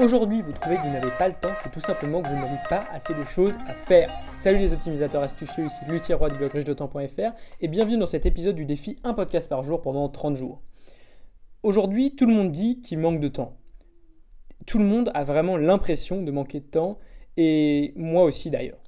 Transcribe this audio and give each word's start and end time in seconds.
aujourd'hui 0.00 0.42
vous 0.42 0.52
trouvez 0.52 0.76
que 0.76 0.82
vous 0.82 0.92
n'avez 0.92 1.10
pas 1.18 1.28
le 1.28 1.34
temps, 1.34 1.52
c'est 1.62 1.72
tout 1.72 1.80
simplement 1.80 2.22
que 2.22 2.28
vous 2.28 2.34
n'avez 2.34 2.58
pas 2.68 2.86
assez 2.92 3.14
de 3.14 3.24
choses 3.24 3.54
à 3.66 3.74
faire. 3.74 4.10
Salut 4.36 4.58
les 4.58 4.72
optimisateurs 4.72 5.22
astucieux, 5.22 5.66
ici 5.66 5.80
Luthier 5.88 6.14
Roi 6.14 6.30
du 6.30 6.36
blog 6.36 6.52
riche-de-temps.fr 6.52 7.32
et 7.60 7.68
bienvenue 7.68 7.98
dans 7.98 8.06
cet 8.06 8.24
épisode 8.26 8.54
du 8.54 8.64
défi 8.64 8.98
un 9.02 9.14
podcast 9.14 9.48
par 9.48 9.62
jour 9.62 9.82
pendant 9.82 10.08
30 10.08 10.36
jours. 10.36 10.62
Aujourd'hui, 11.62 12.14
tout 12.14 12.26
le 12.26 12.32
monde 12.32 12.52
dit 12.52 12.80
qu'il 12.80 12.98
manque 12.98 13.20
de 13.20 13.28
temps. 13.28 13.56
Tout 14.66 14.78
le 14.78 14.84
monde 14.84 15.10
a 15.14 15.24
vraiment 15.24 15.56
l'impression 15.56 16.22
de 16.22 16.30
manquer 16.30 16.60
de 16.60 16.66
temps 16.66 16.98
et 17.36 17.92
moi 17.96 18.22
aussi 18.22 18.50
d'ailleurs. 18.50 18.78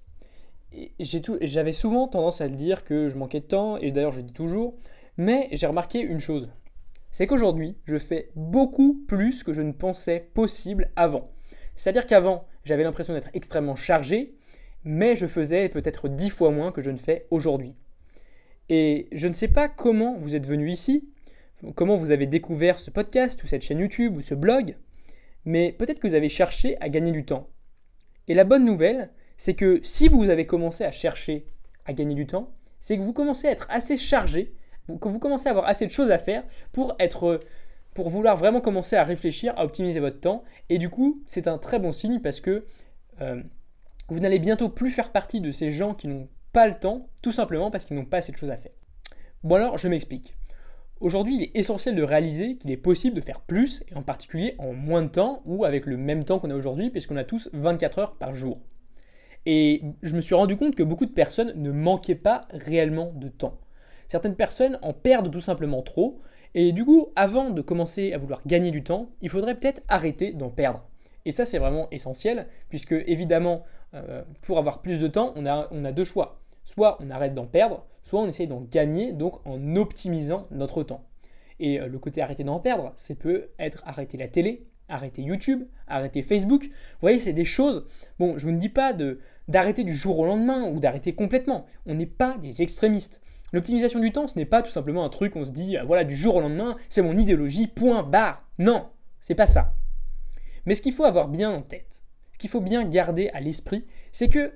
J'avais 1.00 1.72
souvent 1.72 2.06
tendance 2.06 2.40
à 2.40 2.46
le 2.46 2.54
dire 2.54 2.84
que 2.84 3.08
je 3.08 3.16
manquais 3.16 3.40
de 3.40 3.46
temps 3.46 3.78
et 3.78 3.90
d'ailleurs 3.90 4.12
je 4.12 4.18
le 4.18 4.24
dis 4.24 4.32
toujours, 4.32 4.76
mais 5.16 5.48
j'ai 5.52 5.66
remarqué 5.66 6.00
une 6.00 6.20
chose 6.20 6.50
c'est 7.10 7.26
qu'aujourd'hui, 7.26 7.76
je 7.84 7.98
fais 7.98 8.30
beaucoup 8.36 9.04
plus 9.08 9.42
que 9.42 9.52
je 9.52 9.62
ne 9.62 9.72
pensais 9.72 10.30
possible 10.34 10.90
avant. 10.96 11.30
C'est-à-dire 11.76 12.06
qu'avant, 12.06 12.46
j'avais 12.64 12.84
l'impression 12.84 13.14
d'être 13.14 13.30
extrêmement 13.34 13.76
chargé, 13.76 14.34
mais 14.84 15.16
je 15.16 15.26
faisais 15.26 15.68
peut-être 15.68 16.08
dix 16.08 16.30
fois 16.30 16.50
moins 16.50 16.72
que 16.72 16.82
je 16.82 16.90
ne 16.90 16.98
fais 16.98 17.26
aujourd'hui. 17.30 17.74
Et 18.68 19.08
je 19.12 19.28
ne 19.28 19.32
sais 19.32 19.48
pas 19.48 19.68
comment 19.68 20.18
vous 20.18 20.34
êtes 20.36 20.46
venu 20.46 20.70
ici, 20.70 21.08
comment 21.74 21.96
vous 21.96 22.12
avez 22.12 22.26
découvert 22.26 22.78
ce 22.78 22.90
podcast 22.90 23.42
ou 23.42 23.46
cette 23.46 23.62
chaîne 23.62 23.80
YouTube 23.80 24.16
ou 24.16 24.20
ce 24.20 24.34
blog, 24.34 24.76
mais 25.44 25.72
peut-être 25.72 26.00
que 26.00 26.08
vous 26.08 26.14
avez 26.14 26.28
cherché 26.28 26.76
à 26.80 26.88
gagner 26.88 27.12
du 27.12 27.24
temps. 27.24 27.48
Et 28.28 28.34
la 28.34 28.44
bonne 28.44 28.64
nouvelle, 28.64 29.10
c'est 29.36 29.54
que 29.54 29.80
si 29.82 30.08
vous 30.08 30.28
avez 30.28 30.46
commencé 30.46 30.84
à 30.84 30.92
chercher 30.92 31.46
à 31.84 31.92
gagner 31.92 32.14
du 32.14 32.26
temps, 32.26 32.54
c'est 32.78 32.96
que 32.96 33.02
vous 33.02 33.12
commencez 33.12 33.48
à 33.48 33.50
être 33.50 33.66
assez 33.70 33.96
chargé 33.96 34.54
que 34.98 35.08
vous 35.08 35.18
commencez 35.18 35.48
à 35.48 35.50
avoir 35.50 35.66
assez 35.66 35.86
de 35.86 35.90
choses 35.90 36.10
à 36.10 36.18
faire 36.18 36.44
pour 36.72 36.94
être 36.98 37.40
pour 37.94 38.08
vouloir 38.08 38.36
vraiment 38.36 38.60
commencer 38.60 38.96
à 38.96 39.02
réfléchir, 39.02 39.52
à 39.56 39.64
optimiser 39.64 40.00
votre 40.00 40.20
temps. 40.20 40.44
Et 40.68 40.78
du 40.78 40.88
coup, 40.88 41.22
c'est 41.26 41.48
un 41.48 41.58
très 41.58 41.78
bon 41.78 41.92
signe 41.92 42.20
parce 42.20 42.40
que 42.40 42.64
euh, 43.20 43.42
vous 44.08 44.20
n'allez 44.20 44.38
bientôt 44.38 44.68
plus 44.68 44.90
faire 44.90 45.12
partie 45.12 45.40
de 45.40 45.50
ces 45.50 45.70
gens 45.70 45.94
qui 45.94 46.08
n'ont 46.08 46.28
pas 46.52 46.66
le 46.66 46.74
temps, 46.74 47.08
tout 47.22 47.32
simplement 47.32 47.70
parce 47.70 47.84
qu'ils 47.84 47.96
n'ont 47.96 48.04
pas 48.04 48.18
assez 48.18 48.32
de 48.32 48.36
choses 48.36 48.50
à 48.50 48.56
faire. 48.56 48.72
Bon 49.42 49.56
alors, 49.56 49.78
je 49.78 49.88
m'explique. 49.88 50.34
Aujourd'hui, 51.00 51.36
il 51.36 51.42
est 51.44 51.56
essentiel 51.56 51.96
de 51.96 52.02
réaliser 52.02 52.56
qu'il 52.56 52.70
est 52.70 52.76
possible 52.76 53.16
de 53.16 53.22
faire 53.22 53.40
plus, 53.40 53.82
et 53.90 53.94
en 53.94 54.02
particulier 54.02 54.54
en 54.58 54.74
moins 54.74 55.02
de 55.02 55.08
temps, 55.08 55.40
ou 55.46 55.64
avec 55.64 55.86
le 55.86 55.96
même 55.96 56.24
temps 56.24 56.38
qu'on 56.38 56.50
a 56.50 56.54
aujourd'hui, 56.54 56.90
puisqu'on 56.90 57.16
a 57.16 57.24
tous 57.24 57.48
24 57.54 57.98
heures 57.98 58.16
par 58.16 58.34
jour. 58.34 58.60
Et 59.46 59.82
je 60.02 60.14
me 60.14 60.20
suis 60.20 60.34
rendu 60.34 60.56
compte 60.56 60.74
que 60.74 60.82
beaucoup 60.82 61.06
de 61.06 61.12
personnes 61.12 61.54
ne 61.56 61.70
manquaient 61.70 62.14
pas 62.14 62.46
réellement 62.50 63.12
de 63.14 63.28
temps. 63.28 63.58
Certaines 64.10 64.34
personnes 64.34 64.76
en 64.82 64.92
perdent 64.92 65.30
tout 65.30 65.38
simplement 65.38 65.82
trop, 65.82 66.20
et 66.56 66.72
du 66.72 66.84
coup, 66.84 67.10
avant 67.14 67.50
de 67.50 67.62
commencer 67.62 68.12
à 68.12 68.18
vouloir 68.18 68.42
gagner 68.44 68.72
du 68.72 68.82
temps, 68.82 69.10
il 69.22 69.28
faudrait 69.28 69.54
peut-être 69.54 69.84
arrêter 69.86 70.32
d'en 70.32 70.50
perdre. 70.50 70.84
Et 71.26 71.30
ça, 71.30 71.46
c'est 71.46 71.58
vraiment 71.58 71.86
essentiel, 71.92 72.48
puisque 72.70 72.90
évidemment, 72.90 73.62
euh, 73.94 74.22
pour 74.42 74.58
avoir 74.58 74.82
plus 74.82 74.98
de 74.98 75.06
temps, 75.06 75.32
on 75.36 75.46
a, 75.46 75.92
deux 75.92 76.02
choix. 76.02 76.40
Soit 76.64 76.98
on 77.00 77.08
arrête 77.08 77.34
d'en 77.34 77.46
perdre, 77.46 77.86
soit 78.02 78.20
on 78.20 78.26
essaye 78.26 78.48
d'en 78.48 78.62
gagner, 78.62 79.12
donc 79.12 79.46
en 79.46 79.76
optimisant 79.76 80.48
notre 80.50 80.82
temps. 80.82 81.04
Et 81.60 81.80
euh, 81.80 81.86
le 81.86 82.00
côté 82.00 82.20
arrêter 82.20 82.42
d'en 82.42 82.58
perdre, 82.58 82.92
c'est 82.96 83.14
peut 83.14 83.50
être 83.60 83.80
arrêter 83.86 84.18
la 84.18 84.26
télé, 84.26 84.66
arrêter 84.88 85.22
YouTube, 85.22 85.68
arrêter 85.86 86.22
Facebook. 86.22 86.64
Vous 86.64 87.00
voyez, 87.00 87.20
c'est 87.20 87.32
des 87.32 87.44
choses. 87.44 87.86
Bon, 88.18 88.38
je 88.38 88.44
vous 88.44 88.52
ne 88.52 88.58
dis 88.58 88.70
pas 88.70 88.92
d'arrêter 89.46 89.84
du 89.84 89.94
jour 89.94 90.18
au 90.18 90.26
lendemain 90.26 90.68
ou 90.68 90.80
d'arrêter 90.80 91.14
complètement. 91.14 91.64
On 91.86 91.94
n'est 91.94 92.06
pas 92.06 92.38
des 92.38 92.60
extrémistes. 92.60 93.20
L'optimisation 93.52 94.00
du 94.00 94.12
temps, 94.12 94.28
ce 94.28 94.38
n'est 94.38 94.44
pas 94.44 94.62
tout 94.62 94.70
simplement 94.70 95.04
un 95.04 95.08
truc, 95.08 95.36
on 95.36 95.44
se 95.44 95.50
dit, 95.50 95.76
ah, 95.76 95.82
voilà, 95.84 96.04
du 96.04 96.16
jour 96.16 96.36
au 96.36 96.40
lendemain, 96.40 96.76
c'est 96.88 97.02
mon 97.02 97.16
idéologie, 97.16 97.66
point, 97.66 98.02
barre. 98.02 98.46
Non, 98.58 98.88
c'est 99.20 99.34
pas 99.34 99.46
ça. 99.46 99.74
Mais 100.66 100.74
ce 100.74 100.82
qu'il 100.82 100.92
faut 100.92 101.04
avoir 101.04 101.28
bien 101.28 101.50
en 101.50 101.62
tête, 101.62 102.02
ce 102.32 102.38
qu'il 102.38 102.50
faut 102.50 102.60
bien 102.60 102.84
garder 102.84 103.28
à 103.30 103.40
l'esprit, 103.40 103.84
c'est 104.12 104.28
que 104.28 104.52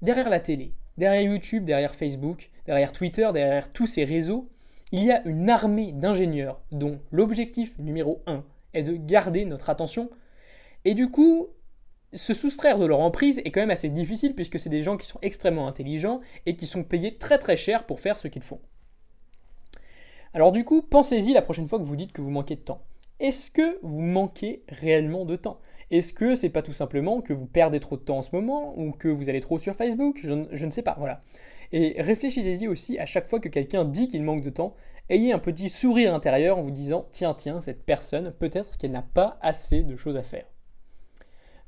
derrière 0.00 0.28
la 0.28 0.40
télé, 0.40 0.74
derrière 0.98 1.22
YouTube, 1.22 1.64
derrière 1.64 1.94
Facebook, 1.94 2.50
derrière 2.66 2.92
Twitter, 2.92 3.28
derrière 3.32 3.72
tous 3.72 3.86
ces 3.86 4.04
réseaux, 4.04 4.48
il 4.90 5.04
y 5.04 5.12
a 5.12 5.22
une 5.26 5.48
armée 5.48 5.92
d'ingénieurs 5.92 6.60
dont 6.70 7.00
l'objectif 7.10 7.78
numéro 7.78 8.22
un 8.26 8.44
est 8.74 8.82
de 8.82 8.94
garder 8.94 9.44
notre 9.44 9.70
attention. 9.70 10.10
Et 10.84 10.94
du 10.94 11.10
coup, 11.10 11.48
se 12.12 12.34
soustraire 12.34 12.78
de 12.78 12.86
leur 12.86 13.00
emprise 13.00 13.40
est 13.44 13.50
quand 13.50 13.60
même 13.60 13.70
assez 13.70 13.88
difficile 13.88 14.34
puisque 14.34 14.60
c'est 14.60 14.70
des 14.70 14.82
gens 14.82 14.96
qui 14.96 15.06
sont 15.06 15.18
extrêmement 15.22 15.68
intelligents 15.68 16.20
et 16.46 16.56
qui 16.56 16.66
sont 16.66 16.84
payés 16.84 17.16
très 17.16 17.38
très 17.38 17.56
cher 17.56 17.84
pour 17.86 18.00
faire 18.00 18.18
ce 18.18 18.28
qu'ils 18.28 18.42
font. 18.42 18.60
Alors 20.34 20.52
du 20.52 20.64
coup, 20.64 20.82
pensez-y 20.82 21.32
la 21.32 21.42
prochaine 21.42 21.68
fois 21.68 21.78
que 21.78 21.84
vous 21.84 21.96
dites 21.96 22.12
que 22.12 22.22
vous 22.22 22.30
manquez 22.30 22.56
de 22.56 22.60
temps. 22.60 22.82
Est-ce 23.20 23.50
que 23.50 23.78
vous 23.82 24.00
manquez 24.00 24.64
réellement 24.68 25.24
de 25.24 25.36
temps? 25.36 25.60
Est-ce 25.90 26.14
que 26.14 26.34
c'est 26.34 26.48
pas 26.48 26.62
tout 26.62 26.72
simplement 26.72 27.20
que 27.20 27.34
vous 27.34 27.46
perdez 27.46 27.78
trop 27.78 27.96
de 27.96 28.02
temps 28.02 28.18
en 28.18 28.22
ce 28.22 28.34
moment 28.34 28.72
ou 28.78 28.92
que 28.92 29.08
vous 29.08 29.28
allez 29.28 29.40
trop 29.40 29.58
sur 29.58 29.74
Facebook? 29.74 30.20
Je, 30.22 30.64
ne 30.64 30.70
sais 30.70 30.82
pas, 30.82 30.96
voilà. 30.98 31.20
Et 31.70 32.00
réfléchissez-y 32.00 32.66
aussi 32.66 32.98
à 32.98 33.06
chaque 33.06 33.28
fois 33.28 33.40
que 33.40 33.48
quelqu'un 33.48 33.84
dit 33.84 34.08
qu'il 34.08 34.22
manque 34.22 34.40
de 34.40 34.50
temps, 34.50 34.74
ayez 35.10 35.32
un 35.32 35.38
petit 35.38 35.68
sourire 35.68 36.14
intérieur 36.14 36.58
en 36.58 36.62
vous 36.62 36.70
disant 36.70 37.06
tiens 37.12 37.34
tiens 37.34 37.60
cette 37.60 37.84
personne 37.84 38.32
peut-être 38.38 38.78
qu'elle 38.78 38.92
n'a 38.92 39.02
pas 39.02 39.38
assez 39.42 39.82
de 39.82 39.96
choses 39.96 40.16
à 40.16 40.22
faire. 40.22 40.51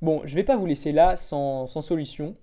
Bon, 0.05 0.21
je 0.27 0.33
ne 0.33 0.35
vais 0.35 0.45
pas 0.45 0.57
vous 0.57 0.67
laisser 0.67 0.93
là 0.93 1.17
sans, 1.17 1.67
solution, 1.67 2.35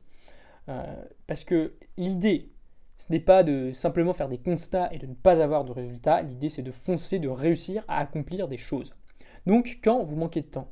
euh, 0.68 0.84
parce 1.28 1.44
que 1.44 1.76
l'idée, 1.96 2.50
ce 2.98 3.06
n'est 3.12 3.20
pas 3.20 3.44
de 3.44 3.72
simplement 3.72 4.16
faire 4.16 4.30
des 4.30 4.40
constats 4.40 4.92
et 4.92 4.98
de 4.98 5.06
ne 5.06 5.14
pas 5.14 5.44
avoir 5.44 5.64
de 5.64 5.72
résultats, 5.72 6.24
l'idée 6.24 6.50
c'est 6.50 6.64
de 6.64 6.72
foncer, 6.72 7.20
de 7.20 7.30
réussir 7.30 7.86
à 7.88 8.00
accomplir 8.00 8.48
des 8.48 8.58
choses. 8.58 8.96
Donc 9.46 9.78
quand 9.84 10.04
vous 10.04 10.16
manquez 10.16 10.42
de 10.42 10.48
temps, 10.48 10.72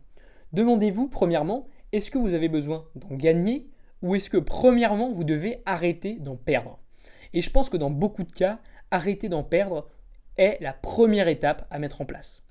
demandez-vous 0.51 1.09
premièrement, 1.09 1.67
est-ce 1.91 2.09
que 2.09 2.17
vous 2.17 2.33
avez 2.33 2.49
besoin 2.49 2.85
d'en 2.95 3.15
gagner 3.15 3.69
ou 4.01 4.15
est-ce 4.15 4.31
que 4.31 4.37
premièrement 4.37 5.11
vous 5.11 5.23
devez 5.23 5.61
arrêter 5.67 6.15
d'en 6.15 6.37
perdre? 6.37 6.79
Et 7.33 7.43
je 7.43 7.51
pense 7.51 7.69
que 7.69 7.77
dans 7.77 7.91
beaucoup 7.91 8.23
de 8.23 8.31
cas, 8.31 8.61
arrêter 8.89 9.29
d'en 9.29 9.43
perdre 9.43 9.87
est 10.37 10.57
la 10.59 10.73
première 10.73 11.27
étape 11.27 11.67
à 11.69 11.77
mettre 11.77 12.01
en 12.01 12.05
place. 12.05 12.41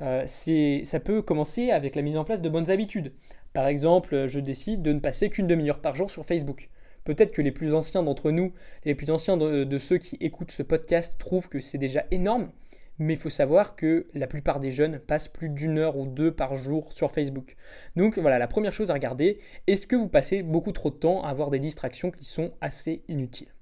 Euh, 0.00 0.26
ça 0.26 1.00
peut 1.00 1.22
commencer 1.22 1.70
avec 1.70 1.94
la 1.94 2.02
mise 2.02 2.16
en 2.16 2.24
place 2.24 2.40
de 2.40 2.48
bonnes 2.48 2.70
habitudes. 2.70 3.12
Par 3.52 3.66
exemple, 3.66 4.26
je 4.26 4.40
décide 4.40 4.82
de 4.82 4.92
ne 4.92 5.00
passer 5.00 5.28
qu'une 5.28 5.46
demi-heure 5.46 5.80
par 5.80 5.94
jour 5.94 6.10
sur 6.10 6.24
Facebook. 6.24 6.70
Peut-être 7.04 7.32
que 7.32 7.42
les 7.42 7.50
plus 7.50 7.74
anciens 7.74 8.02
d'entre 8.02 8.30
nous, 8.30 8.52
les 8.84 8.94
plus 8.94 9.10
anciens 9.10 9.36
de, 9.36 9.78
ceux 9.78 9.98
qui 9.98 10.16
écoutent 10.20 10.52
ce 10.52 10.62
podcast 10.62 11.16
trouvent 11.18 11.48
que 11.48 11.60
c'est 11.60 11.78
déjà 11.78 12.04
énorme, 12.12 12.52
mais 12.98 13.14
il 13.14 13.18
faut 13.18 13.30
savoir 13.30 13.74
que 13.74 14.06
la 14.14 14.28
plupart 14.28 14.60
des 14.60 14.70
jeunes 14.70 15.00
passent 15.00 15.28
plus 15.28 15.48
d'une 15.48 15.78
heure 15.78 15.96
ou 15.96 16.06
deux 16.06 16.32
par 16.32 16.54
jour 16.54 16.92
sur 16.92 17.10
Facebook. 17.10 17.56
Donc 17.96 18.18
voilà, 18.18 18.38
la 18.38 18.46
première 18.46 18.72
chose 18.72 18.90
à 18.90 18.94
regarder, 18.94 19.40
est-ce 19.66 19.86
que 19.86 19.96
vous 19.96 20.08
passez 20.08 20.42
beaucoup 20.42 20.72
trop 20.72 20.90
de 20.90 20.96
temps 20.96 21.24
à 21.24 21.28
avoir 21.28 21.50
des 21.50 21.58
distractions 21.58 22.12
qui 22.12 22.24
sont 22.24 22.52
assez 22.60 23.02
inutiles? 23.08 23.52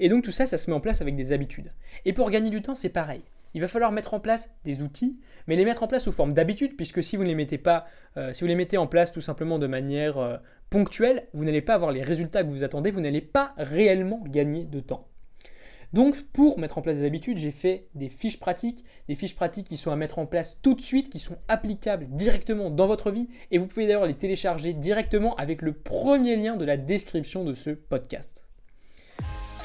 Et 0.00 0.08
donc 0.08 0.24
tout 0.24 0.32
ça, 0.32 0.46
ça 0.46 0.58
se 0.58 0.70
met 0.70 0.76
en 0.76 0.80
place 0.80 1.00
avec 1.02 1.14
des 1.14 1.32
habitudes. 1.32 1.72
Et 2.04 2.12
pour 2.12 2.30
gagner 2.30 2.50
du 2.50 2.62
temps, 2.62 2.74
c'est 2.74 2.88
pareil 2.88 3.22
il 3.54 3.60
va 3.60 3.68
falloir 3.68 3.92
mettre 3.92 4.14
en 4.14 4.20
place 4.20 4.52
des 4.64 4.82
outils, 4.82 5.16
mais 5.46 5.56
les 5.56 5.64
mettre 5.64 5.82
en 5.82 5.86
place 5.86 6.04
sous 6.04 6.12
forme 6.12 6.32
d'habitude, 6.32 6.76
puisque 6.76 7.02
si 7.02 7.16
vous 7.16 7.22
ne 7.22 7.28
les 7.28 7.34
mettez 7.34 7.58
pas, 7.58 7.86
euh, 8.16 8.32
si 8.32 8.42
vous 8.42 8.48
les 8.48 8.54
mettez 8.54 8.78
en 8.78 8.86
place 8.86 9.12
tout 9.12 9.20
simplement 9.20 9.58
de 9.58 9.66
manière 9.66 10.18
euh, 10.18 10.36
ponctuelle, 10.70 11.28
vous 11.32 11.44
n'allez 11.44 11.62
pas 11.62 11.74
avoir 11.74 11.92
les 11.92 12.02
résultats 12.02 12.44
que 12.44 12.48
vous 12.48 12.64
attendez, 12.64 12.90
vous 12.90 13.00
n'allez 13.00 13.20
pas 13.20 13.54
réellement 13.56 14.22
gagner 14.26 14.64
de 14.64 14.80
temps. 14.80 15.08
Donc 15.92 16.22
pour 16.32 16.58
mettre 16.60 16.78
en 16.78 16.82
place 16.82 16.98
des 16.98 17.04
habitudes, 17.04 17.38
j'ai 17.38 17.50
fait 17.50 17.88
des 17.94 18.08
fiches 18.08 18.38
pratiques, 18.38 18.84
des 19.08 19.16
fiches 19.16 19.34
pratiques 19.34 19.66
qui 19.66 19.76
sont 19.76 19.90
à 19.90 19.96
mettre 19.96 20.20
en 20.20 20.26
place 20.26 20.58
tout 20.62 20.74
de 20.74 20.80
suite, 20.80 21.10
qui 21.10 21.18
sont 21.18 21.36
applicables 21.48 22.06
directement 22.10 22.70
dans 22.70 22.86
votre 22.86 23.10
vie, 23.10 23.28
et 23.50 23.58
vous 23.58 23.66
pouvez 23.66 23.86
d'ailleurs 23.86 24.06
les 24.06 24.14
télécharger 24.14 24.72
directement 24.72 25.34
avec 25.34 25.62
le 25.62 25.72
premier 25.72 26.36
lien 26.36 26.56
de 26.56 26.64
la 26.64 26.76
description 26.76 27.44
de 27.44 27.54
ce 27.54 27.70
podcast. 27.70 28.44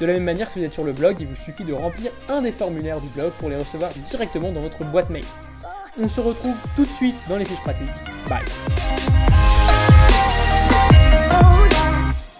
De 0.00 0.04
la 0.04 0.12
même 0.12 0.24
manière, 0.24 0.50
si 0.50 0.58
vous 0.58 0.64
êtes 0.64 0.74
sur 0.74 0.84
le 0.84 0.92
blog, 0.92 1.16
il 1.20 1.26
vous 1.26 1.36
suffit 1.36 1.64
de 1.64 1.72
remplir 1.72 2.10
un 2.28 2.42
des 2.42 2.52
formulaires 2.52 3.00
du 3.00 3.08
blog 3.08 3.32
pour 3.38 3.48
les 3.48 3.56
recevoir 3.56 3.90
directement 4.10 4.52
dans 4.52 4.60
votre 4.60 4.84
boîte 4.84 5.08
mail. 5.08 5.24
On 6.00 6.08
se 6.08 6.20
retrouve 6.20 6.56
tout 6.74 6.84
de 6.84 6.90
suite 6.90 7.16
dans 7.28 7.38
les 7.38 7.46
fiches 7.46 7.62
pratiques. 7.62 7.88
Bye 8.28 8.44